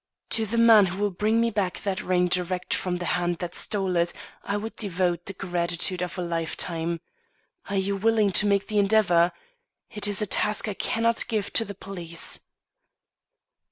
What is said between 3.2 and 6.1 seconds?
that stole it, I would devote the gratitude